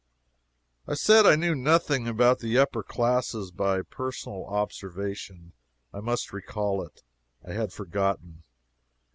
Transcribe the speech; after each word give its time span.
I 0.87 0.95
said 0.95 1.27
I 1.27 1.35
knew 1.35 1.53
nothing 1.53 2.07
against 2.07 2.41
the 2.41 2.57
upper 2.57 2.81
classes 2.81 3.51
by 3.51 3.83
personal 3.83 4.47
observation. 4.47 5.53
I 5.93 5.99
must 5.99 6.33
recall 6.33 6.81
it! 6.81 7.03
I 7.47 7.53
had 7.53 7.71
forgotten. 7.71 8.41